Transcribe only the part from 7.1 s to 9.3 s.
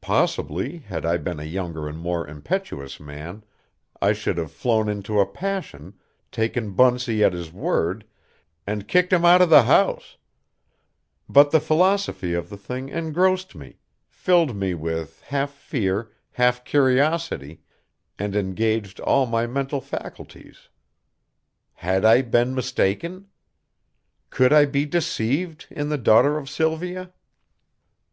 at his word, and kicked him